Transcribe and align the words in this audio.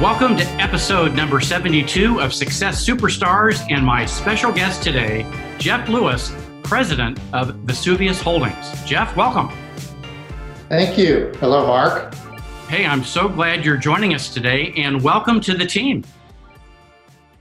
Welcome 0.00 0.34
to 0.38 0.44
episode 0.52 1.14
number 1.14 1.42
72 1.42 2.22
of 2.22 2.32
Success 2.32 2.88
Superstars 2.88 3.70
and 3.70 3.84
my 3.84 4.06
special 4.06 4.50
guest 4.50 4.82
today, 4.82 5.26
Geoff 5.58 5.90
Lewis, 5.90 6.34
president 6.62 7.20
of 7.34 7.54
Vesuvius 7.66 8.18
Holdings. 8.18 8.82
Geoff, 8.86 9.14
welcome. 9.14 9.54
Thank 10.70 10.96
you. 10.96 11.30
Hello, 11.38 11.66
Mark. 11.66 12.14
Hey, 12.66 12.86
I'm 12.86 13.04
so 13.04 13.28
glad 13.28 13.62
you're 13.62 13.76
joining 13.76 14.14
us 14.14 14.32
today 14.32 14.72
and 14.74 15.02
welcome 15.02 15.38
to 15.42 15.52
the 15.52 15.66
team. 15.66 16.02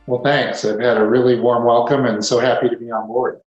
Well, 0.06 0.22
thanks. 0.22 0.66
I've 0.66 0.82
had 0.82 0.98
a 0.98 1.06
really 1.06 1.40
warm 1.40 1.64
welcome 1.64 2.06
and 2.08 2.24
so 2.24 2.40
happy 2.40 2.68
to 2.68 2.76
be 2.76 2.92
on 2.92 3.08
board. 3.08 3.40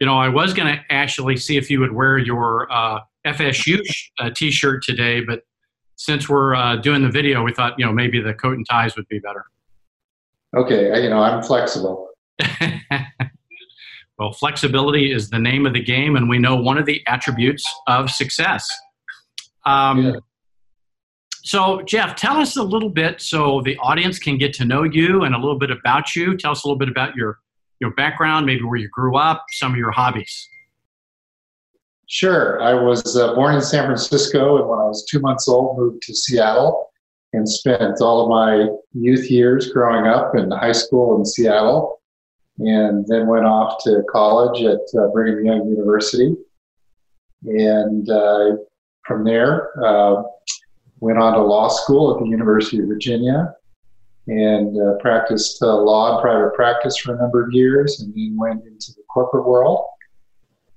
You 0.00 0.06
know, 0.06 0.16
I 0.16 0.30
was 0.30 0.54
going 0.54 0.74
to 0.74 0.82
actually 0.88 1.36
see 1.36 1.58
if 1.58 1.70
you 1.70 1.80
would 1.80 1.92
wear 1.92 2.16
your 2.16 2.66
uh, 2.72 3.00
FSU 3.26 3.80
uh, 4.18 4.30
t 4.34 4.50
shirt 4.50 4.82
today, 4.84 5.20
but 5.20 5.42
since 5.98 6.28
we're 6.28 6.54
uh, 6.54 6.76
doing 6.76 7.02
the 7.02 7.10
video, 7.10 7.42
we 7.42 7.52
thought, 7.52 7.74
you 7.76 7.84
know, 7.84 7.92
maybe 7.92 8.20
the 8.20 8.32
coat 8.32 8.56
and 8.56 8.64
ties 8.70 8.96
would 8.96 9.08
be 9.08 9.18
better. 9.18 9.44
Okay. 10.56 11.02
You 11.02 11.10
know, 11.10 11.18
I'm 11.18 11.42
flexible. 11.42 12.10
well, 14.18 14.32
flexibility 14.32 15.12
is 15.12 15.28
the 15.28 15.40
name 15.40 15.66
of 15.66 15.74
the 15.74 15.82
game, 15.82 16.14
and 16.14 16.28
we 16.28 16.38
know 16.38 16.54
one 16.54 16.78
of 16.78 16.86
the 16.86 17.02
attributes 17.08 17.68
of 17.88 18.10
success. 18.10 18.66
Um, 19.66 20.04
yeah. 20.06 20.12
So, 21.42 21.82
Geoff, 21.82 22.14
tell 22.14 22.36
us 22.36 22.56
a 22.56 22.62
little 22.62 22.90
bit 22.90 23.20
so 23.20 23.60
the 23.64 23.76
audience 23.78 24.18
can 24.18 24.38
get 24.38 24.52
to 24.54 24.64
know 24.64 24.84
you 24.84 25.24
and 25.24 25.34
a 25.34 25.38
little 25.38 25.58
bit 25.58 25.70
about 25.70 26.14
you. 26.14 26.36
Tell 26.36 26.52
us 26.52 26.62
a 26.62 26.66
little 26.66 26.78
bit 26.78 26.88
about 26.88 27.16
your 27.16 27.38
your 27.80 27.92
background, 27.94 28.46
maybe 28.46 28.62
where 28.62 28.76
you 28.76 28.88
grew 28.88 29.16
up, 29.16 29.44
some 29.50 29.72
of 29.72 29.78
your 29.78 29.90
hobbies. 29.90 30.48
Sure. 32.08 32.60
I 32.62 32.72
was 32.72 33.16
uh, 33.16 33.34
born 33.34 33.54
in 33.54 33.60
San 33.60 33.84
Francisco, 33.84 34.56
and 34.56 34.68
when 34.68 34.78
I 34.78 34.84
was 34.84 35.04
two 35.04 35.20
months 35.20 35.46
old, 35.46 35.78
moved 35.78 36.02
to 36.02 36.14
Seattle 36.14 36.90
and 37.34 37.46
spent 37.46 38.00
all 38.00 38.22
of 38.22 38.30
my 38.30 38.74
youth 38.94 39.30
years 39.30 39.70
growing 39.70 40.06
up 40.06 40.34
in 40.34 40.50
high 40.50 40.72
school 40.72 41.18
in 41.18 41.26
Seattle, 41.26 42.00
and 42.60 43.06
then 43.08 43.26
went 43.26 43.44
off 43.44 43.84
to 43.84 44.02
college 44.10 44.64
at 44.64 44.80
uh, 44.98 45.08
Brigham 45.08 45.44
Young 45.44 45.68
University. 45.68 46.34
And 47.44 48.08
uh, 48.08 48.56
from 49.06 49.22
there, 49.24 49.68
uh, 49.84 50.22
went 51.00 51.18
on 51.18 51.34
to 51.34 51.42
law 51.42 51.68
school 51.68 52.14
at 52.14 52.22
the 52.22 52.30
University 52.30 52.78
of 52.78 52.88
Virginia 52.88 53.54
and 54.26 54.80
uh, 54.80 54.94
practiced 55.00 55.62
uh, 55.62 55.76
law 55.76 56.14
and 56.14 56.22
private 56.22 56.54
practice 56.54 56.96
for 56.96 57.14
a 57.14 57.18
number 57.18 57.44
of 57.44 57.52
years 57.52 58.00
and 58.00 58.14
then 58.14 58.34
went 58.36 58.64
into 58.66 58.92
the 58.96 59.02
corporate 59.12 59.46
world. 59.46 59.84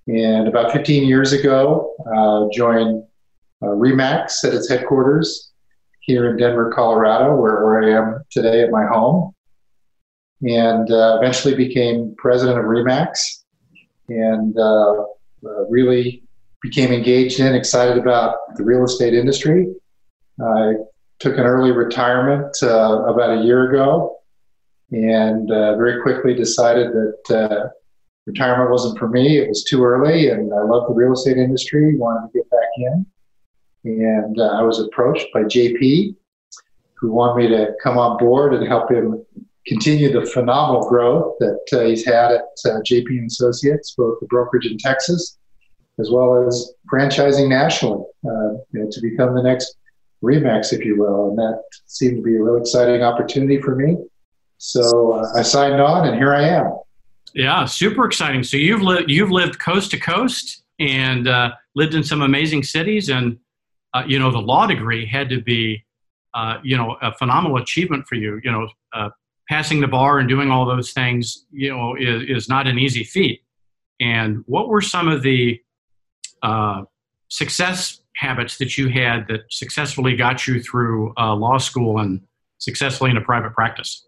And 0.08 0.48
about 0.48 0.72
15 0.72 1.08
years 1.08 1.32
ago, 1.34 1.94
uh, 2.16 2.48
joined 2.54 3.04
uh, 3.62 3.70
RE/MAX 3.70 4.44
at 4.44 4.54
its 4.54 4.68
headquarters 4.68 5.52
here 6.00 6.30
in 6.30 6.38
Denver, 6.38 6.72
Colorado, 6.74 7.36
where, 7.36 7.64
where 7.64 7.84
I 7.84 7.92
am 7.92 8.24
today 8.32 8.64
at 8.64 8.72
my 8.72 8.86
home. 8.86 9.34
And 10.42 10.92
uh, 10.92 11.20
eventually 11.22 11.54
became 11.54 12.16
president 12.18 12.58
of 12.58 12.66
RE/MAX 12.66 13.46
and 14.10 14.58
uh, 14.58 15.06
really 15.70 16.24
became 16.64 16.92
engaged 16.92 17.40
in, 17.40 17.54
excited 17.54 17.98
about 17.98 18.36
the 18.56 18.64
real 18.64 18.84
estate 18.84 19.14
industry 19.14 19.68
I 20.42 20.74
took 21.20 21.38
an 21.38 21.44
early 21.44 21.72
retirement 21.72 22.56
uh, 22.64 23.04
about 23.04 23.38
a 23.38 23.44
year 23.44 23.70
ago 23.70 24.18
and 24.92 25.52
uh, 25.52 25.78
very 25.78 26.02
quickly 26.02 26.34
decided 26.34 26.92
that 26.92 27.50
uh, 27.52 27.70
retirement 28.26 28.72
wasn't 28.72 29.00
for 29.00 29.10
me. 29.10 29.38
It 29.38 29.50
was 29.50 29.64
too 29.64 29.84
early, 29.84 30.30
and 30.30 30.54
I 30.54 30.62
love 30.64 30.88
the 30.88 30.94
real 30.94 31.14
estate 31.14 31.38
industry, 31.38 31.98
wanted 31.98 32.28
to 32.28 32.40
get 32.40 32.50
back 32.50 32.70
in. 32.78 33.06
And 33.84 34.40
uh, 34.40 34.60
I 34.60 34.62
was 34.62 34.80
approached 34.80 35.28
by 35.34 35.44
JP, 35.44 36.16
who 36.94 37.12
wanted 37.12 37.50
me 37.50 37.56
to 37.56 37.74
come 37.82 37.98
on 37.98 38.18
board 38.18 38.54
and 38.54 38.68
help 38.68 38.92
him 38.92 39.26
continue 39.66 40.12
the 40.12 40.26
phenomenal 40.26 40.88
growth 40.88 41.36
that 41.40 41.66
uh, 41.74 41.86
he's 41.86 42.06
had 42.06 42.32
at 42.32 42.42
uh, 42.66 42.80
JP 42.82 43.10
and 43.10 43.28
Associates, 43.28 43.96
both 43.98 44.20
the 44.20 44.28
brokerage 44.28 44.66
in 44.66 44.78
Texas 44.78 45.38
as 46.00 46.10
well 46.10 46.46
as 46.46 46.74
franchising 46.92 47.50
nationally, 47.50 48.04
you 48.24 48.66
know, 48.74 48.90
to 48.92 49.02
become 49.02 49.36
the 49.36 49.44
next 49.44 49.76
RE/MAX, 50.22 50.74
if 50.74 50.86
you 50.86 50.98
will, 50.98 51.30
and 51.30 51.38
that 51.38 51.64
seemed 51.86 52.18
to 52.18 52.22
be 52.22 52.36
a 52.36 52.42
real 52.42 52.58
exciting 52.58 53.02
opportunity 53.02 53.62
for 53.62 53.76
me. 53.76 53.98
So 54.58 55.14
uh, 55.14 55.32
I 55.36 55.42
signed 55.42 55.82
on, 55.82 56.08
and 56.08 56.16
here 56.16 56.34
I 56.34 56.44
am. 56.44 56.78
Yeah, 57.34 57.66
super 57.66 58.06
exciting. 58.06 58.44
So 58.44 58.58
you've 58.58 58.82
lived 58.82 59.10
you've 59.10 59.32
lived 59.32 59.60
coast 59.60 59.92
to 59.92 60.00
coast 60.00 60.64
and 60.80 61.28
uh, 61.28 61.52
lived 61.76 61.94
in 61.94 62.04
some 62.04 62.22
amazing 62.22 62.64
cities, 62.64 63.10
and 63.10 63.38
uh, 63.94 64.04
you 64.06 64.20
know 64.20 64.32
the 64.32 64.40
law 64.40 64.68
degree 64.68 65.06
had 65.06 65.30
to 65.30 65.42
be 65.42 65.86
uh, 66.34 66.58
you 66.64 66.76
know 66.76 66.98
a 67.02 67.14
phenomenal 67.14 67.58
achievement 67.58 68.06
for 68.08 68.16
you. 68.16 68.42
You 68.44 68.52
know, 68.52 68.68
uh, 68.94 69.10
passing 69.50 69.80
the 69.80 69.88
bar 69.88 70.20
and 70.20 70.28
doing 70.28 70.52
all 70.52 70.66
those 70.66 70.92
things, 70.92 71.46
you 71.52 71.70
know, 71.70 71.96
is, 71.96 72.24
is 72.30 72.50
not 72.50 72.68
an 72.68 72.80
easy 72.80 73.04
feat. 73.04 73.42
And 74.00 74.44
what 74.48 74.68
were 74.70 74.82
some 74.82 75.08
of 75.08 75.22
the 75.22 75.62
uh, 76.42 76.84
success 77.28 78.02
habits 78.16 78.58
that 78.58 78.78
you 78.78 78.90
had 78.90 79.28
that 79.28 79.42
successfully 79.50 80.16
got 80.16 80.48
you 80.48 80.62
through 80.62 81.14
uh, 81.18 81.36
law 81.36 81.58
school 81.58 82.00
and 82.00 82.22
successfully 82.58 83.10
into 83.10 83.22
private 83.22 83.54
practice? 83.54 84.08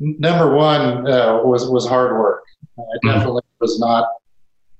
Number 0.00 0.54
one 0.54 1.06
uh, 1.06 1.40
was 1.42 1.68
was 1.68 1.86
hard 1.86 2.12
work. 2.18 2.44
I 2.78 2.80
mm-hmm. 2.80 3.08
definitely 3.08 3.42
was 3.60 3.78
not 3.78 4.04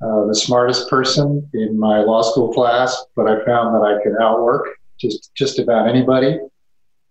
uh, 0.03 0.27
the 0.27 0.35
smartest 0.35 0.91
person 0.91 1.49
in 1.55 1.79
my 1.79 2.01
law 2.01 2.23
school 2.23 2.53
class, 2.53 3.05
but 3.15 3.27
I 3.27 3.45
found 3.45 3.75
that 3.75 3.83
I 3.83 4.03
could 4.03 4.21
outwork 4.21 4.79
just 4.99 5.35
just 5.35 5.59
about 5.59 5.89
anybody, 5.89 6.39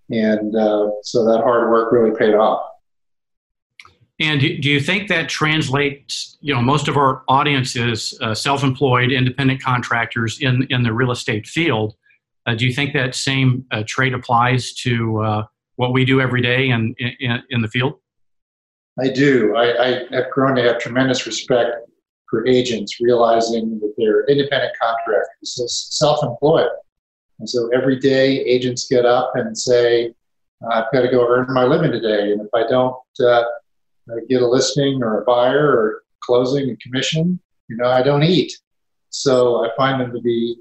and 0.10 0.56
uh, 0.56 0.92
so 1.02 1.24
that 1.26 1.42
hard 1.44 1.70
work 1.72 1.92
really 1.92 2.16
paid 2.16 2.36
off. 2.36 2.70
And 4.20 4.40
do 4.40 4.70
you 4.70 4.80
think 4.80 5.08
that 5.10 5.28
translates? 5.28 6.38
You 6.42 6.54
know, 6.54 6.62
most 6.62 6.88
of 6.88 6.98
our 6.98 7.24
audience 7.28 7.76
is 7.76 8.18
uh, 8.22 8.34
self-employed, 8.34 9.12
independent 9.12 9.62
contractors 9.62 10.40
in 10.40 10.68
in 10.70 10.84
the 10.84 10.94
real 10.94 11.12
estate 11.12 11.48
field. 11.48 11.96
Uh, 12.46 12.56
do 12.56 12.66
you 12.66 12.74
think 12.74 12.94
that 12.94 13.16
same 13.16 13.66
uh, 13.72 13.84
trait 13.88 14.14
applies 14.14 14.74
to 14.74 15.24
uh, 15.24 15.44
what 15.84 15.94
we 15.94 16.06
do 16.06 16.22
every 16.22 16.42
day 16.42 16.70
in, 16.70 16.96
in, 17.20 17.44
in 17.50 17.62
the 17.62 17.68
field? 17.68 17.94
I 19.00 19.10
do. 19.10 19.56
I, 19.56 19.66
I, 19.86 19.88
have 20.12 20.30
grown 20.32 20.56
to 20.56 20.64
have 20.64 20.80
tremendous 20.80 21.26
respect 21.26 21.72
for 22.30 22.48
agents, 22.48 23.02
realizing 23.02 23.80
that 23.80 23.94
they're 23.98 24.24
independent 24.26 24.74
contractors, 24.82 25.98
self-employed, 26.00 26.70
and 27.40 27.50
so 27.50 27.70
every 27.74 27.98
day 28.00 28.40
agents 28.40 28.88
get 28.88 29.06
up 29.06 29.32
and 29.36 29.58
say, 29.58 30.14
"I've 30.72 30.92
got 30.94 31.02
to 31.02 31.10
go 31.10 31.28
earn 31.28 31.48
my 31.54 31.64
living 31.64 31.92
today, 31.92 32.32
and 32.32 32.42
if 32.42 32.54
I 32.54 32.68
don't." 32.68 32.96
Uh, 33.20 33.44
uh, 34.12 34.16
get 34.30 34.42
a 34.42 34.48
listing 34.48 35.02
or 35.02 35.22
a 35.22 35.26
buyer 35.26 35.72
or 35.72 36.04
closing 36.22 36.70
a 36.70 36.76
commission, 36.78 37.40
you 37.70 37.78
know, 37.78 37.90
I 37.90 38.04
don't 38.04 38.24
eat. 38.24 38.52
So 39.10 39.66
I 39.66 39.70
find 39.78 40.02
them 40.02 40.12
to 40.14 40.22
be 40.22 40.58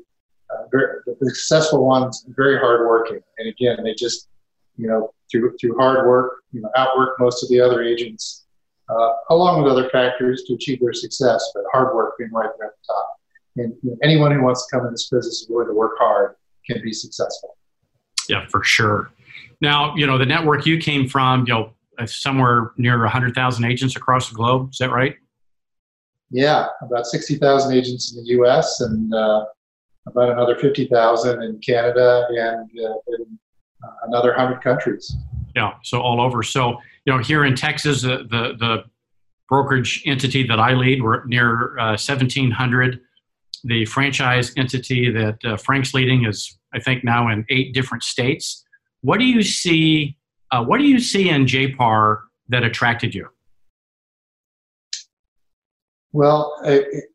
uh, 0.50 0.64
very, 0.70 0.98
the 1.06 1.16
successful 1.26 1.84
ones 1.84 2.24
very 2.28 2.58
hardworking. 2.58 3.20
And 3.38 3.48
again, 3.48 3.82
they 3.82 3.94
just, 3.94 4.28
you 4.76 4.86
know, 4.86 5.12
through 5.30 5.56
through 5.60 5.76
hard 5.78 6.06
work, 6.06 6.42
you 6.52 6.60
know, 6.60 6.70
outwork 6.76 7.18
most 7.18 7.42
of 7.42 7.48
the 7.48 7.60
other 7.60 7.82
agents, 7.82 8.44
uh, 8.88 9.12
along 9.30 9.62
with 9.62 9.72
other 9.72 9.88
factors 9.90 10.44
to 10.46 10.54
achieve 10.54 10.80
their 10.80 10.92
success. 10.92 11.50
But 11.54 11.64
hard 11.72 11.94
work 11.94 12.14
being 12.18 12.30
right 12.32 12.50
there 12.58 12.68
at 12.68 12.74
the 12.74 12.92
top. 12.92 13.08
And 13.56 13.74
you 13.82 13.90
know, 13.90 13.96
anyone 14.02 14.32
who 14.32 14.42
wants 14.42 14.66
to 14.66 14.76
come 14.76 14.86
in 14.86 14.92
this 14.92 15.08
business 15.10 15.42
is 15.42 15.46
willing 15.48 15.68
to 15.68 15.74
work 15.74 15.92
hard 15.98 16.36
can 16.66 16.82
be 16.82 16.92
successful. 16.92 17.56
Yeah, 18.28 18.46
for 18.48 18.62
sure. 18.62 19.10
Now, 19.60 19.94
you 19.96 20.06
know, 20.06 20.18
the 20.18 20.26
network 20.26 20.66
you 20.66 20.78
came 20.78 21.08
from, 21.08 21.44
you 21.46 21.54
know, 21.54 21.72
uh, 21.98 22.06
somewhere 22.06 22.72
near 22.76 22.98
100,000 23.00 23.64
agents 23.64 23.96
across 23.96 24.28
the 24.28 24.34
globe. 24.34 24.70
Is 24.72 24.78
that 24.78 24.90
right? 24.90 25.16
Yeah, 26.30 26.68
about 26.80 27.06
60,000 27.06 27.74
agents 27.74 28.16
in 28.16 28.24
the 28.24 28.30
U.S. 28.30 28.80
and 28.80 29.12
uh, 29.12 29.44
about 30.06 30.30
another 30.30 30.56
50,000 30.56 31.42
in 31.42 31.58
Canada 31.58 32.26
and 32.30 32.70
uh, 32.80 32.94
in 33.18 33.38
another 34.04 34.30
100 34.30 34.62
countries. 34.62 35.16
Yeah, 35.54 35.74
so 35.82 36.00
all 36.00 36.20
over. 36.20 36.42
So, 36.42 36.78
you 37.04 37.12
know, 37.12 37.18
here 37.18 37.44
in 37.44 37.54
Texas, 37.54 38.02
the, 38.02 38.26
the, 38.30 38.54
the 38.58 38.84
brokerage 39.48 40.02
entity 40.06 40.46
that 40.46 40.58
I 40.58 40.72
lead, 40.72 41.02
we're 41.02 41.24
near 41.26 41.76
1,700. 41.76 42.94
Uh, 42.94 42.98
the 43.64 43.84
franchise 43.84 44.52
entity 44.56 45.10
that 45.10 45.38
uh, 45.44 45.56
Frank's 45.56 45.94
leading 45.94 46.24
is, 46.24 46.58
I 46.74 46.80
think, 46.80 47.04
now 47.04 47.28
in 47.28 47.44
eight 47.48 47.74
different 47.74 48.02
states. 48.02 48.64
What 49.02 49.18
do 49.18 49.24
you 49.24 49.42
see 49.42 50.16
uh, 50.52 50.62
what 50.62 50.78
do 50.78 50.84
you 50.84 51.00
see 51.00 51.30
in 51.30 51.46
JPAR 51.46 52.20
that 52.50 52.62
attracted 52.62 53.14
you? 53.14 53.26
Well, 56.12 56.60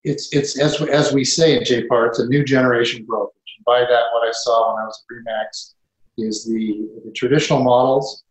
it's 0.04 0.30
it's 0.31 0.60
as 0.60 0.81
as 0.81 1.13
we 1.13 1.24
say 1.24 1.56
in 1.56 1.62
JPAR, 1.62 2.08
it's 2.08 2.20
a 2.20 2.25
new 2.25 2.44
generation 2.44 3.06
brokerage. 3.06 3.36
And 3.58 3.63
by 3.63 3.81
that, 3.81 4.04
what 4.12 4.28
I 4.28 4.31
saw 4.31 4.74
when 4.74 4.81
I 4.81 4.86
was 4.86 5.04
at 5.08 5.16
RE/MAX 5.16 5.75
is 6.18 6.46
the, 6.46 6.88
the 7.06 7.12
traditional 7.12 7.64
models. 7.64 8.24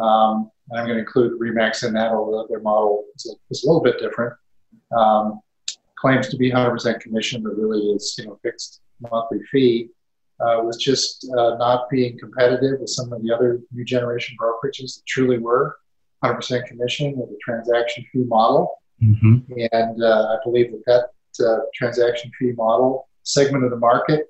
Um, 0.00 0.50
I'm 0.72 0.84
going 0.84 0.96
to 0.96 1.00
include 1.00 1.32
RE/MAX 1.38 1.82
in 1.82 1.92
that, 1.94 2.12
although 2.12 2.46
their 2.48 2.60
model 2.60 3.04
is 3.16 3.26
a, 3.26 3.34
is 3.50 3.64
a 3.64 3.66
little 3.66 3.82
bit 3.82 3.98
different. 3.98 4.34
Um, 4.96 5.40
claims 5.96 6.28
to 6.28 6.36
be 6.36 6.50
100% 6.50 7.00
commission, 7.00 7.42
but 7.42 7.56
really 7.56 7.80
is 7.90 8.14
you 8.18 8.26
know 8.26 8.38
fixed 8.42 8.80
monthly 9.10 9.40
fee. 9.50 9.90
uh, 10.40 10.62
was 10.62 10.76
just 10.76 11.28
uh, 11.36 11.56
not 11.56 11.88
being 11.90 12.18
competitive 12.18 12.80
with 12.80 12.88
some 12.88 13.12
of 13.12 13.22
the 13.22 13.32
other 13.32 13.60
new 13.72 13.84
generation 13.84 14.36
brokerages 14.40 14.96
that 14.96 15.02
truly 15.06 15.38
were 15.38 15.76
100% 16.24 16.64
commission 16.66 17.16
with 17.16 17.28
a 17.30 17.38
transaction 17.42 18.04
fee 18.12 18.24
model. 18.26 18.78
Mm-hmm. 19.02 19.52
And 19.72 20.02
uh, 20.02 20.36
I 20.36 20.36
believe 20.44 20.72
that 20.72 20.84
that 20.86 21.46
uh, 21.46 21.60
transaction 21.74 22.30
fee 22.38 22.52
model 22.52 23.08
segment 23.22 23.64
of 23.64 23.70
the 23.70 23.76
market 23.76 24.26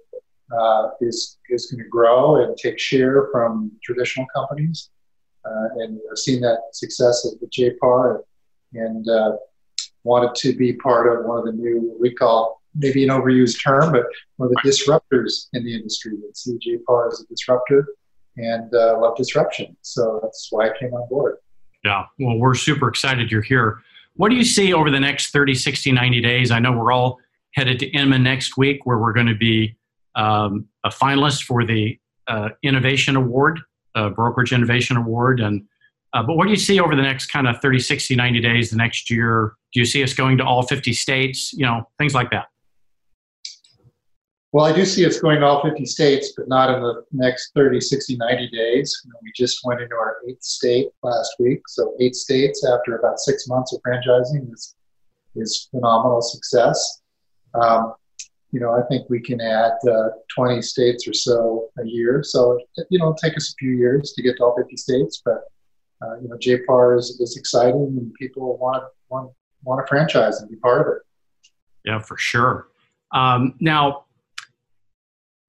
uh, 0.58 0.90
is, 1.00 1.38
is 1.48 1.66
going 1.66 1.82
to 1.82 1.88
grow 1.88 2.42
and 2.42 2.56
take 2.56 2.78
share 2.78 3.28
from 3.32 3.70
traditional 3.82 4.26
companies. 4.34 4.90
Uh, 5.44 5.68
and 5.76 5.98
I've 6.10 6.18
seen 6.18 6.40
that 6.40 6.58
success 6.72 7.26
at 7.32 7.40
the 7.40 7.46
JPAR 7.46 8.20
and 8.74 9.06
wanted 10.04 10.34
to 10.34 10.56
be 10.56 10.72
part 10.72 11.06
of 11.12 11.24
one 11.26 11.38
of 11.38 11.44
the 11.44 11.52
new, 11.52 11.96
we 12.00 12.14
call 12.14 12.62
maybe 12.74 13.04
an 13.04 13.10
overused 13.10 13.62
term, 13.62 13.92
but 13.92 14.04
one 14.36 14.48
of 14.48 14.54
the 14.54 14.70
disruptors 14.70 15.48
in 15.52 15.64
the 15.64 15.74
industry. 15.74 16.12
See 16.34 16.58
JPAR 16.58 17.08
as 17.12 17.20
a 17.20 17.26
disruptor 17.26 17.86
and 18.36 18.72
uh, 18.74 18.98
love 19.00 19.16
disruption. 19.16 19.76
So 19.82 20.20
that's 20.22 20.48
why 20.50 20.68
I 20.68 20.78
came 20.78 20.94
on 20.94 21.08
board. 21.08 21.38
Yeah, 21.84 22.04
well, 22.18 22.38
we're 22.38 22.54
super 22.54 22.88
excited 22.88 23.30
you're 23.30 23.42
here. 23.42 23.80
What 24.16 24.28
do 24.28 24.36
you 24.36 24.44
see 24.44 24.72
over 24.72 24.90
the 24.90 25.00
next 25.00 25.30
30, 25.30 25.54
60, 25.54 25.92
90 25.92 26.20
days? 26.20 26.50
I 26.50 26.58
know 26.58 26.72
we're 26.72 26.92
all 26.92 27.18
headed 27.54 27.78
to 27.80 27.94
Emma 27.94 28.18
next 28.18 28.56
week 28.56 28.84
where 28.84 28.98
we're 28.98 29.12
going 29.12 29.26
to 29.26 29.34
be 29.34 29.76
um, 30.14 30.66
a 30.84 30.88
finalist 30.88 31.44
for 31.44 31.64
the 31.64 31.98
uh, 32.28 32.50
Innovation 32.62 33.16
Award, 33.16 33.60
uh, 33.94 34.10
Brokerage 34.10 34.52
Innovation 34.52 34.96
Award. 34.96 35.40
And 35.40 35.66
uh, 36.12 36.22
but 36.22 36.36
what 36.36 36.44
do 36.44 36.50
you 36.50 36.56
see 36.56 36.80
over 36.80 36.96
the 36.96 37.02
next 37.02 37.26
kind 37.26 37.46
of 37.46 37.60
30, 37.60 37.78
60, 37.78 38.16
90 38.16 38.40
days, 38.40 38.70
the 38.70 38.76
next 38.76 39.10
year? 39.10 39.54
Do 39.72 39.80
you 39.80 39.86
see 39.86 40.02
us 40.02 40.12
going 40.14 40.38
to 40.38 40.44
all 40.44 40.62
50 40.62 40.92
states? 40.92 41.52
You 41.52 41.66
know, 41.66 41.88
things 41.98 42.14
like 42.14 42.30
that. 42.30 42.46
Well, 44.52 44.64
I 44.64 44.72
do 44.72 44.84
see 44.84 45.06
us 45.06 45.20
going 45.20 45.38
to 45.40 45.46
all 45.46 45.62
50 45.62 45.86
states, 45.86 46.32
but 46.36 46.48
not 46.48 46.74
in 46.74 46.82
the 46.82 47.04
next 47.12 47.52
30, 47.54 47.80
60, 47.80 48.16
90 48.16 48.50
days. 48.50 49.00
You 49.04 49.10
know, 49.10 49.18
we 49.22 49.30
just 49.36 49.60
went 49.64 49.80
into 49.80 49.94
our 49.94 50.16
eighth 50.28 50.42
state 50.42 50.88
last 51.04 51.36
week. 51.38 51.60
So, 51.68 51.94
eight 52.00 52.16
states 52.16 52.66
after 52.66 52.98
about 52.98 53.20
six 53.20 53.46
months 53.46 53.72
of 53.72 53.80
franchising 53.82 54.52
is, 54.52 54.74
is 55.36 55.68
phenomenal 55.70 56.20
success. 56.20 57.02
Um, 57.54 57.94
you 58.52 58.60
know, 58.60 58.72
I 58.72 58.82
think 58.88 59.08
we 59.08 59.20
can 59.20 59.40
add 59.40 59.72
uh, 59.88 60.08
20 60.34 60.60
states 60.62 61.06
or 61.06 61.12
so 61.12 61.68
a 61.78 61.86
year. 61.86 62.22
So, 62.22 62.58
you 62.90 62.98
know, 62.98 63.06
it'll 63.06 63.14
take 63.14 63.36
us 63.36 63.50
a 63.50 63.54
few 63.58 63.70
years 63.70 64.12
to 64.12 64.22
get 64.22 64.36
to 64.38 64.44
all 64.44 64.56
50 64.56 64.76
states, 64.76 65.22
but, 65.24 65.42
uh, 66.02 66.18
you 66.20 66.28
know, 66.28 66.36
JPAR 66.36 66.98
is, 66.98 67.18
is 67.20 67.36
exciting 67.36 67.96
and 67.98 68.12
people 68.14 68.56
want, 68.58 68.84
want, 69.08 69.30
want 69.62 69.84
to 69.84 69.88
franchise 69.88 70.40
and 70.40 70.50
be 70.50 70.56
part 70.56 70.80
of 70.80 70.96
it. 70.96 71.02
Yeah, 71.84 72.00
for 72.00 72.16
sure. 72.16 72.68
Um, 73.12 73.54
now, 73.60 74.04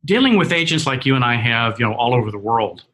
dealing 0.05 0.37
with 0.37 0.51
agents 0.51 0.85
like 0.85 1.05
you 1.05 1.15
and 1.15 1.23
I 1.23 1.35
have, 1.35 1.79
you 1.79 1.85
know, 1.85 1.93
all 1.93 2.13
over 2.13 2.31
the 2.31 2.37
world, 2.37 2.85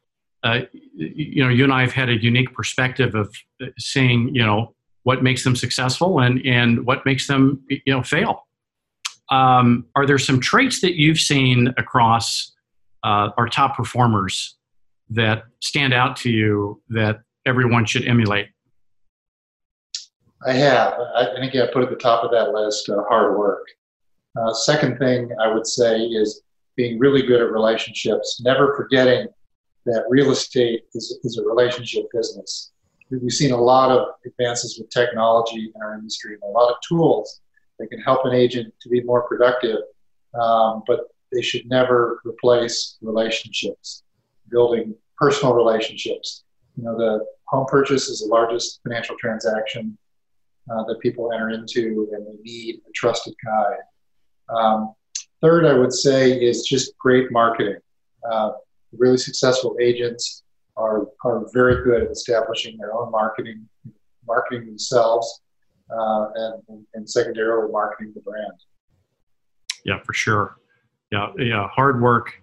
uh, 0.44 0.62
you 0.94 1.44
know, 1.44 1.50
you 1.50 1.64
and 1.64 1.74
I 1.74 1.82
have 1.82 1.92
had 1.92 2.10
a 2.10 2.22
unique 2.22 2.54
perspective 2.54 3.16
of 3.16 3.36
seeing, 3.78 4.34
you 4.34 4.46
know, 4.46 4.74
what 5.04 5.24
makes 5.24 5.44
them 5.44 5.56
successful 5.56 6.20
and 6.20 6.46
and 6.46 6.86
what 6.86 7.06
makes 7.06 7.28
them, 7.28 7.64
you 7.70 7.82
know, 7.88 8.04
fail. 8.04 8.47
Um, 9.30 9.86
are 9.96 10.06
there 10.06 10.18
some 10.18 10.40
traits 10.40 10.82
that 10.82 10.96
you've 10.96 11.20
seen 11.20 11.74
across 11.78 12.54
uh, 13.04 13.30
our 13.38 13.48
top 13.48 13.76
performers 13.76 14.56
that 15.10 15.44
stand 15.62 15.94
out 15.94 16.16
to 16.18 16.30
you 16.30 16.82
that 16.90 17.20
everyone 17.46 17.86
should 17.86 18.06
emulate? 18.08 18.48
I 20.46 20.54
have. 20.54 20.94
I 21.16 21.28
think 21.40 21.56
I 21.56 21.68
put 21.74 21.84
at 21.84 21.90
the 21.90 21.96
top 21.96 22.24
of 22.24 22.32
that 22.32 22.52
list 22.52 22.90
uh, 22.90 23.04
hard 23.10 23.38
work. 23.38 23.66
Uh, 24.40 24.54
second 24.54 25.00
thing 25.00 25.30
I 25.42 25.52
would 25.52 25.66
say 25.66 26.00
is 26.00 26.42
being 26.76 27.00
really 27.00 27.24
good 27.24 27.42
at 27.42 27.52
relationships, 27.52 28.40
never 28.44 28.76
forgetting 28.76 29.28
that 29.86 30.06
real 30.10 30.32
estate 30.32 30.84
is, 30.94 31.18
is 31.24 31.38
a 31.38 31.44
relationship 31.44 32.06
business. 32.14 32.72
We've 33.10 33.32
seen 33.32 33.52
a 33.52 33.60
lot 33.60 33.90
of 33.90 34.10
advances 34.26 34.78
with 34.78 34.90
technology 34.90 35.72
in 35.74 35.82
our 35.82 35.96
industry 35.96 36.34
and 36.34 36.44
a 36.44 36.54
lot 36.54 36.70
of 36.70 36.76
tools 36.88 37.42
that 37.80 37.88
can 37.88 38.00
help 38.02 38.26
an 38.26 38.34
agent 38.34 38.74
to 38.82 38.90
be 38.90 39.02
more 39.02 39.28
productive, 39.28 39.80
um, 40.40 40.84
but 40.88 41.02
they 41.32 41.42
should 41.42 41.68
never 41.68 42.22
replace 42.26 42.98
relationships, 43.02 44.04
building 44.50 44.96
personal 45.18 45.54
relationships. 45.54 46.44
You 46.76 46.84
know, 46.84 46.98
the 46.98 47.26
home 47.46 47.66
purchase 47.68 48.08
is 48.08 48.22
the 48.22 48.28
largest 48.28 48.80
financial 48.84 49.16
transaction 49.20 49.98
uh, 50.72 50.84
that 50.86 51.00
people 51.00 51.32
enter 51.34 51.50
into, 51.50 52.10
and 52.12 52.26
they 52.26 52.42
need 52.44 52.82
a 52.88 52.92
trusted 52.94 53.34
guide. 53.44 54.56
Um, 54.56 54.94
Third, 55.42 55.66
I 55.66 55.74
would 55.74 55.94
say 55.94 56.32
is 56.32 56.64
just 56.64 56.98
great 56.98 57.32
marketing. 57.32 57.78
Uh, 58.30 58.54
really 58.92 59.18
successful 59.18 59.78
agents 59.80 60.44
are, 60.76 61.08
are 61.24 61.46
very 61.54 61.84
good 61.84 62.04
at 62.04 62.12
establishing 62.12 62.76
their 62.78 62.94
own 62.94 63.12
marketing, 63.12 63.68
marketing 64.28 64.66
themselves, 64.66 65.42
uh, 65.92 66.28
and, 66.70 66.86
and 66.94 67.10
secondarily 67.10 67.72
marketing 67.72 68.14
the 68.16 68.22
brand. 68.22 68.54
Yeah, 69.86 70.00
for 70.04 70.14
sure. 70.14 70.58
Yeah, 71.12 71.32
yeah, 71.38 71.68
hard 71.70 72.02
work, 72.02 72.34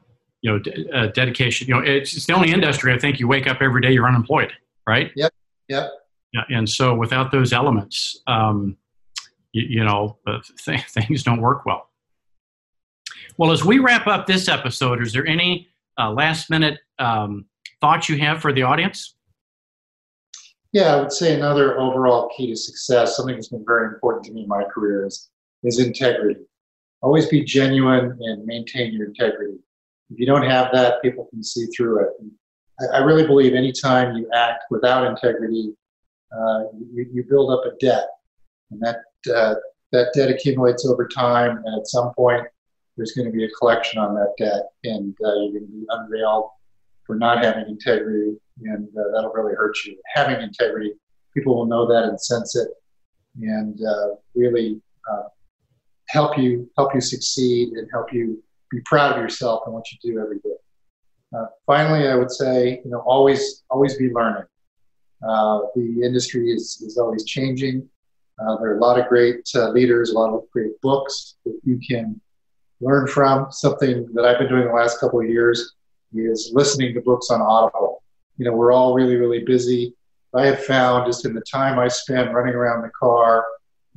you 0.40 0.52
know, 0.52 0.58
de- 0.58 0.90
uh, 0.90 1.06
dedication. 1.08 1.68
You 1.68 1.74
know, 1.74 1.80
it's, 1.80 2.16
it's 2.16 2.26
the 2.26 2.32
only 2.32 2.50
industry 2.52 2.92
I 2.92 2.98
think 2.98 3.20
you 3.20 3.28
wake 3.28 3.46
up 3.46 3.58
every 3.60 3.82
day 3.82 3.92
you're 3.92 4.08
unemployed, 4.08 4.52
right? 4.86 5.10
Yep. 5.14 5.32
Yep. 5.68 5.90
Yeah, 6.32 6.42
and 6.48 6.68
so 6.68 6.94
without 6.94 7.30
those 7.30 7.52
elements, 7.52 8.20
um, 8.26 8.76
you, 9.52 9.66
you 9.68 9.84
know, 9.84 10.18
th- 10.64 10.84
things 10.84 11.22
don't 11.22 11.40
work 11.40 11.66
well. 11.66 11.90
Well, 13.36 13.52
as 13.52 13.64
we 13.64 13.78
wrap 13.78 14.06
up 14.06 14.26
this 14.26 14.48
episode, 14.48 15.02
is 15.02 15.12
there 15.12 15.26
any 15.26 15.68
uh, 15.98 16.10
last 16.10 16.50
minute 16.50 16.78
um, 16.98 17.46
thoughts 17.80 18.08
you 18.08 18.18
have 18.18 18.40
for 18.40 18.52
the 18.52 18.62
audience? 18.62 19.14
Yeah, 20.74 20.96
I 20.96 21.00
would 21.00 21.12
say 21.12 21.36
another 21.36 21.78
overall 21.78 22.28
key 22.36 22.48
to 22.48 22.56
success, 22.56 23.16
something 23.16 23.36
that's 23.36 23.46
been 23.46 23.64
very 23.64 23.94
important 23.94 24.24
to 24.24 24.32
me 24.32 24.42
in 24.42 24.48
my 24.48 24.64
career, 24.64 25.06
is, 25.06 25.30
is 25.62 25.78
integrity. 25.78 26.40
Always 27.00 27.28
be 27.28 27.44
genuine 27.44 28.18
and 28.20 28.44
maintain 28.44 28.92
your 28.92 29.06
integrity. 29.06 29.60
If 30.10 30.18
you 30.18 30.26
don't 30.26 30.42
have 30.42 30.72
that, 30.72 31.00
people 31.00 31.26
can 31.30 31.44
see 31.44 31.66
through 31.66 32.00
it. 32.00 32.08
I, 32.80 32.96
I 32.96 32.98
really 33.04 33.24
believe 33.24 33.54
anytime 33.54 34.16
you 34.16 34.28
act 34.34 34.64
without 34.68 35.06
integrity, 35.06 35.74
uh, 36.36 36.64
you, 36.92 37.06
you, 37.12 37.22
build 37.22 37.52
up 37.52 37.72
a 37.72 37.76
debt, 37.78 38.08
and 38.72 38.80
that 38.80 38.96
uh, 39.32 39.54
that 39.92 40.08
debt 40.12 40.28
accumulates 40.28 40.84
over 40.84 41.06
time, 41.06 41.62
and 41.64 41.80
at 41.80 41.86
some 41.86 42.12
point, 42.14 42.48
there's 42.96 43.12
going 43.12 43.30
to 43.30 43.32
be 43.32 43.44
a 43.44 43.50
collection 43.50 44.00
on 44.00 44.12
that 44.16 44.34
debt, 44.38 44.70
and 44.82 45.14
uh, 45.24 45.34
you're 45.34 45.52
going 45.52 45.66
to 45.66 45.72
be 45.72 45.86
unveiled 45.88 46.48
for 47.06 47.16
not 47.16 47.42
having 47.42 47.68
integrity, 47.68 48.36
and 48.62 48.88
uh, 48.96 49.02
that'll 49.14 49.32
really 49.32 49.54
hurt 49.54 49.76
you. 49.84 49.96
Having 50.14 50.42
integrity, 50.42 50.92
people 51.32 51.56
will 51.56 51.66
know 51.66 51.86
that 51.86 52.04
and 52.04 52.20
sense 52.20 52.56
it, 52.56 52.68
and 53.42 53.78
uh, 53.84 54.14
really 54.34 54.80
uh, 55.10 55.24
help 56.08 56.38
you 56.38 56.68
help 56.76 56.94
you 56.94 57.00
succeed 57.00 57.70
and 57.72 57.88
help 57.92 58.12
you 58.12 58.42
be 58.70 58.80
proud 58.84 59.12
of 59.12 59.18
yourself 59.18 59.62
and 59.66 59.74
what 59.74 59.84
you 59.92 59.98
do 60.02 60.18
every 60.18 60.38
day. 60.38 60.56
Uh, 61.36 61.46
finally, 61.66 62.08
I 62.08 62.14
would 62.14 62.30
say, 62.30 62.80
you 62.84 62.90
know, 62.90 63.00
always 63.00 63.64
always 63.70 63.96
be 63.96 64.10
learning. 64.10 64.44
Uh, 65.26 65.60
the 65.74 66.02
industry 66.02 66.50
is, 66.50 66.82
is 66.86 66.98
always 66.98 67.24
changing. 67.24 67.88
there 68.38 68.72
are 68.72 68.76
a 68.76 68.80
lot 68.80 69.00
of 69.00 69.08
great 69.08 69.48
leaders, 69.54 70.10
a 70.10 70.14
lot 70.14 70.34
of 70.34 70.42
great 70.50 70.78
books 70.82 71.36
that 71.44 71.58
you 71.64 71.80
can 71.88 72.20
learn 72.80 73.06
from. 73.06 73.50
Something 73.50 74.06
that 74.12 74.24
I've 74.24 74.38
been 74.38 74.48
doing 74.48 74.66
the 74.66 74.74
last 74.74 75.00
couple 75.00 75.20
of 75.20 75.28
years 75.28 75.74
is 76.22 76.50
listening 76.54 76.94
to 76.94 77.00
books 77.00 77.30
on 77.30 77.42
Audible. 77.42 78.02
You 78.38 78.46
know, 78.46 78.52
we're 78.52 78.72
all 78.72 78.94
really, 78.94 79.16
really 79.16 79.44
busy. 79.44 79.94
I 80.34 80.46
have 80.46 80.64
found 80.64 81.06
just 81.06 81.24
in 81.24 81.34
the 81.34 81.42
time 81.42 81.78
I 81.78 81.88
spend 81.88 82.34
running 82.34 82.54
around 82.54 82.82
the 82.82 82.90
car 82.98 83.44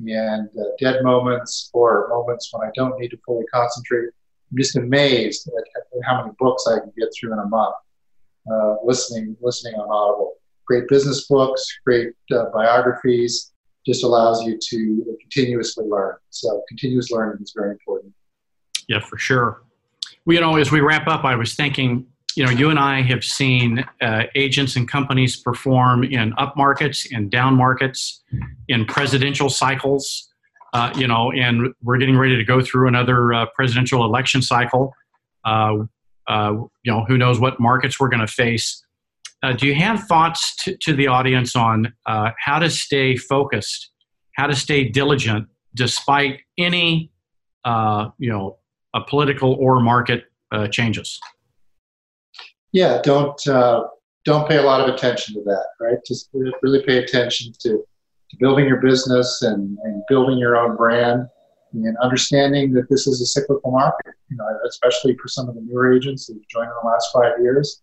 and 0.06 0.48
uh, 0.48 0.64
dead 0.78 1.02
moments 1.02 1.70
or 1.72 2.06
moments 2.10 2.50
when 2.52 2.66
I 2.66 2.70
don't 2.74 2.98
need 3.00 3.08
to 3.08 3.18
fully 3.26 3.44
concentrate, 3.52 4.10
I'm 4.50 4.56
just 4.56 4.76
amazed 4.76 5.48
at, 5.48 5.64
at 5.76 6.02
how 6.04 6.22
many 6.22 6.32
books 6.38 6.66
I 6.68 6.78
can 6.78 6.92
get 6.96 7.08
through 7.18 7.32
in 7.32 7.40
a 7.40 7.46
month 7.46 7.74
uh, 8.50 8.76
listening, 8.84 9.36
listening 9.40 9.74
on 9.74 9.90
Audible. 9.90 10.34
Great 10.66 10.88
business 10.88 11.26
books, 11.26 11.66
great 11.84 12.12
uh, 12.30 12.46
biographies, 12.54 13.52
just 13.86 14.04
allows 14.04 14.44
you 14.44 14.58
to 14.68 15.16
continuously 15.20 15.86
learn. 15.86 16.14
So 16.30 16.62
continuous 16.68 17.10
learning 17.10 17.42
is 17.42 17.52
very 17.56 17.72
important. 17.72 18.12
Yeah, 18.88 19.00
for 19.00 19.18
sure. 19.18 19.62
You 20.30 20.40
know, 20.40 20.56
as 20.56 20.70
we 20.70 20.80
wrap 20.80 21.06
up, 21.08 21.24
I 21.24 21.36
was 21.36 21.54
thinking, 21.54 22.04
you 22.36 22.44
know, 22.44 22.50
you 22.50 22.68
and 22.68 22.78
I 22.78 23.00
have 23.00 23.24
seen 23.24 23.82
uh, 24.02 24.24
agents 24.34 24.76
and 24.76 24.86
companies 24.86 25.38
perform 25.38 26.04
in 26.04 26.34
up 26.36 26.54
markets, 26.54 27.06
in 27.06 27.30
down 27.30 27.54
markets, 27.54 28.22
in 28.68 28.84
presidential 28.84 29.48
cycles, 29.48 30.28
uh, 30.74 30.92
you 30.94 31.06
know, 31.06 31.32
and 31.32 31.72
we're 31.82 31.96
getting 31.96 32.18
ready 32.18 32.36
to 32.36 32.44
go 32.44 32.60
through 32.60 32.88
another 32.88 33.32
uh, 33.32 33.46
presidential 33.54 34.04
election 34.04 34.42
cycle. 34.42 34.92
Uh, 35.46 35.84
uh, 36.26 36.52
you 36.82 36.92
know, 36.92 37.06
who 37.06 37.16
knows 37.16 37.40
what 37.40 37.58
markets 37.58 37.98
we're 37.98 38.10
going 38.10 38.20
to 38.20 38.30
face. 38.30 38.84
Uh, 39.42 39.54
do 39.54 39.66
you 39.66 39.74
have 39.74 40.04
thoughts 40.04 40.56
to 40.78 40.92
the 40.92 41.06
audience 41.06 41.56
on 41.56 41.90
how 42.04 42.58
to 42.58 42.68
stay 42.68 43.16
focused, 43.16 43.92
how 44.36 44.46
to 44.46 44.54
stay 44.54 44.84
diligent 44.84 45.48
despite 45.74 46.40
any, 46.58 47.10
you 47.64 48.30
know, 48.30 48.57
a 48.94 49.00
political 49.00 49.54
or 49.54 49.80
market 49.80 50.24
uh, 50.52 50.66
changes? 50.68 51.20
Yeah, 52.72 53.00
don't 53.02 53.46
uh, 53.46 53.84
don't 54.24 54.48
pay 54.48 54.56
a 54.56 54.62
lot 54.62 54.86
of 54.86 54.94
attention 54.94 55.34
to 55.34 55.42
that, 55.44 55.66
right? 55.80 55.98
Just 56.06 56.30
really 56.62 56.82
pay 56.82 56.98
attention 56.98 57.52
to, 57.60 57.70
to 57.70 58.36
building 58.38 58.66
your 58.66 58.80
business 58.80 59.42
and, 59.42 59.78
and 59.84 60.02
building 60.08 60.38
your 60.38 60.56
own 60.56 60.76
brand 60.76 61.26
and 61.72 61.96
understanding 61.98 62.72
that 62.72 62.88
this 62.88 63.06
is 63.06 63.20
a 63.20 63.26
cyclical 63.26 63.70
market. 63.70 64.14
You 64.28 64.36
know, 64.36 64.44
especially 64.68 65.16
for 65.16 65.28
some 65.28 65.48
of 65.48 65.54
the 65.54 65.62
newer 65.62 65.94
agents 65.94 66.26
who've 66.26 66.46
joined 66.48 66.68
in 66.68 66.74
the 66.82 66.88
last 66.88 67.08
five 67.12 67.40
years, 67.40 67.82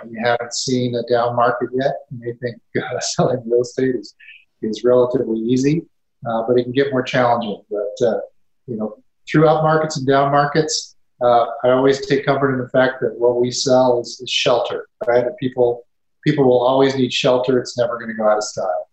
and 0.00 0.12
you 0.12 0.20
haven't 0.22 0.52
seen 0.52 0.94
a 0.94 1.02
down 1.10 1.34
market 1.34 1.70
yet. 1.72 1.94
You 2.10 2.18
may 2.18 2.32
think 2.34 2.60
uh, 2.76 3.00
selling 3.00 3.42
real 3.46 3.62
estate 3.62 3.94
is 3.94 4.14
is 4.60 4.82
relatively 4.84 5.38
easy, 5.38 5.86
uh, 6.28 6.42
but 6.46 6.58
it 6.58 6.64
can 6.64 6.72
get 6.72 6.90
more 6.90 7.02
challenging. 7.02 7.62
But 7.70 8.06
uh, 8.06 8.20
you 8.66 8.76
know, 8.76 8.98
through 9.30 9.48
up 9.48 9.62
markets 9.62 9.96
and 9.96 10.06
down 10.06 10.32
markets, 10.32 10.96
uh, 11.22 11.46
I 11.64 11.70
always 11.70 12.06
take 12.06 12.24
comfort 12.24 12.54
in 12.54 12.60
the 12.60 12.68
fact 12.68 13.00
that 13.00 13.18
what 13.18 13.40
we 13.40 13.50
sell 13.50 14.00
is, 14.00 14.20
is 14.20 14.30
shelter, 14.30 14.88
right? 15.06 15.24
And 15.24 15.36
people 15.38 15.84
people 16.24 16.44
will 16.44 16.60
always 16.60 16.94
need 16.94 17.12
shelter. 17.12 17.58
It's 17.58 17.76
never 17.76 17.96
going 17.96 18.08
to 18.08 18.14
go 18.14 18.28
out 18.28 18.36
of 18.36 18.44
style. 18.44 18.88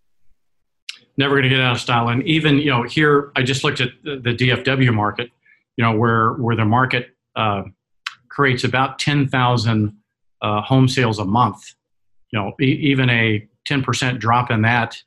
Never 1.18 1.36
going 1.36 1.44
to 1.44 1.50
get 1.50 1.62
out 1.62 1.76
of 1.76 1.82
style. 1.82 2.10
And 2.10 2.24
even 2.24 2.58
you 2.58 2.72
know 2.72 2.84
here, 2.84 3.32
I 3.36 3.44
just 3.44 3.64
looked 3.64 3.80
at 3.82 3.90
the, 4.04 4.18
the 4.18 4.36
DFW 4.36 4.94
market. 4.94 5.30
You 5.78 5.84
know 5.84 5.96
where 5.96 6.34
where 6.34 6.56
the 6.56 6.66
market 6.66 7.16
uh, 7.36 7.64
creates 8.30 8.64
about 8.64 8.98
ten 8.98 9.28
thousand 9.28 9.96
uh, 10.42 10.62
home 10.62 10.88
sales 10.88 11.20
a 11.20 11.26
month. 11.26 11.76
You 12.32 12.40
know 12.40 12.54
e- 12.60 12.80
even 12.82 13.10
a 13.10 13.48
ten 13.66 13.84
percent 13.84 14.20
drop 14.20 14.50
in 14.50 14.64
that, 14.64 14.98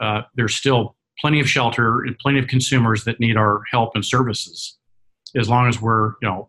uh, 0.00 0.22
there's 0.34 0.56
still 0.56 0.95
plenty 1.20 1.40
of 1.40 1.48
shelter 1.48 2.02
and 2.04 2.18
plenty 2.18 2.38
of 2.38 2.46
consumers 2.46 3.04
that 3.04 3.20
need 3.20 3.36
our 3.36 3.62
help 3.70 3.92
and 3.94 4.04
services. 4.04 4.76
As 5.34 5.48
long 5.48 5.68
as 5.68 5.80
we're 5.80 6.10
you 6.22 6.28
know 6.28 6.48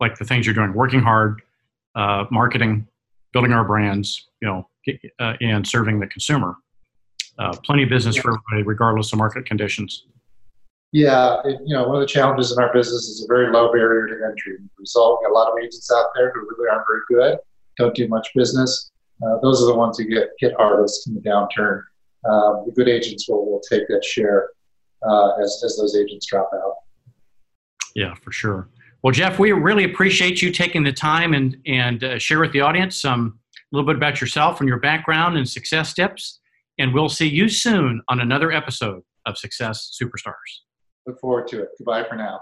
like 0.00 0.18
the 0.18 0.24
things 0.24 0.46
you're 0.46 0.54
doing, 0.54 0.72
working 0.74 1.00
hard, 1.00 1.42
uh, 1.94 2.24
marketing, 2.30 2.86
building 3.32 3.52
our 3.52 3.64
brands, 3.64 4.28
you 4.40 4.48
know, 4.48 4.68
uh, 5.18 5.34
and 5.40 5.66
serving 5.66 6.00
the 6.00 6.06
consumer. 6.06 6.56
Uh, 7.38 7.52
plenty 7.64 7.84
of 7.84 7.88
business 7.88 8.16
for 8.16 8.30
everybody, 8.30 8.62
regardless 8.62 9.12
of 9.12 9.18
market 9.18 9.46
conditions. 9.46 10.06
Yeah, 10.92 11.36
it, 11.44 11.60
you 11.64 11.74
know, 11.74 11.86
one 11.86 11.96
of 11.96 12.00
the 12.00 12.06
challenges 12.06 12.50
in 12.50 12.62
our 12.62 12.72
business 12.72 13.08
is 13.08 13.22
a 13.22 13.26
very 13.28 13.52
low 13.52 13.70
barrier 13.70 14.06
to 14.08 14.14
entry. 14.26 14.56
Result, 14.78 15.20
a 15.28 15.32
lot 15.32 15.48
of 15.48 15.58
agents 15.58 15.90
out 15.92 16.06
there 16.14 16.32
who 16.32 16.40
really 16.40 16.68
aren't 16.70 16.86
very 16.88 17.02
good, 17.08 17.38
don't 17.76 17.94
do 17.94 18.08
much 18.08 18.28
business. 18.34 18.90
Uh, 19.22 19.38
those 19.42 19.62
are 19.62 19.66
the 19.66 19.74
ones 19.74 19.98
who 19.98 20.04
get 20.04 20.30
hit 20.38 20.54
hardest 20.56 21.06
in 21.06 21.14
the 21.14 21.20
downturn. 21.20 21.82
Uh, 22.30 22.64
the 22.66 22.72
good 22.74 22.88
agents 22.88 23.28
will, 23.28 23.46
will 23.46 23.62
take 23.68 23.88
that 23.88 24.04
share 24.04 24.50
uh, 25.08 25.30
as, 25.42 25.62
as 25.64 25.76
those 25.76 25.96
agents 25.96 26.26
drop 26.26 26.50
out. 26.54 26.74
Yeah, 27.94 28.14
for 28.14 28.32
sure. 28.32 28.68
Well, 29.02 29.12
Geoff, 29.12 29.38
we 29.38 29.52
really 29.52 29.84
appreciate 29.84 30.42
you 30.42 30.50
taking 30.50 30.82
the 30.82 30.92
time 30.92 31.32
and, 31.32 31.56
and 31.66 32.02
uh, 32.02 32.18
share 32.18 32.40
with 32.40 32.52
the 32.52 32.60
audience 32.60 33.00
some 33.00 33.38
a 33.56 33.76
little 33.76 33.86
bit 33.86 33.96
about 33.96 34.20
yourself 34.20 34.60
and 34.60 34.68
your 34.68 34.80
background 34.80 35.36
and 35.36 35.48
success 35.48 35.94
tips. 35.94 36.40
And 36.78 36.92
we'll 36.94 37.08
see 37.08 37.28
you 37.28 37.48
soon 37.48 38.02
on 38.08 38.20
another 38.20 38.52
episode 38.52 39.02
of 39.26 39.36
Success 39.36 39.96
Superstars. 40.00 40.32
Look 41.06 41.20
forward 41.20 41.48
to 41.48 41.62
it. 41.62 41.68
Goodbye 41.78 42.04
for 42.04 42.16
now. 42.16 42.40